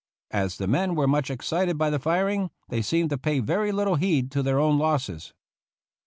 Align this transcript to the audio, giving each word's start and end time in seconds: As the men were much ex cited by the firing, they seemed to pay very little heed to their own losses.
As 0.31 0.57
the 0.57 0.65
men 0.65 0.95
were 0.95 1.05
much 1.05 1.29
ex 1.29 1.45
cited 1.47 1.77
by 1.77 1.91
the 1.91 1.99
firing, 1.99 2.49
they 2.69 2.81
seemed 2.81 3.11
to 3.11 3.19
pay 3.19 3.39
very 3.39 3.71
little 3.71 3.97
heed 3.97 4.31
to 4.31 4.41
their 4.41 4.57
own 4.57 4.79
losses. 4.79 5.31